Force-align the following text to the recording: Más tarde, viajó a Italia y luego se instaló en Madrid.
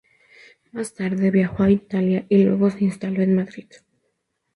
Más 0.71 0.95
tarde, 0.95 1.29
viajó 1.29 1.61
a 1.61 1.69
Italia 1.69 2.25
y 2.27 2.39
luego 2.43 2.71
se 2.71 2.85
instaló 2.85 3.21
en 3.21 3.35
Madrid. 3.35 3.67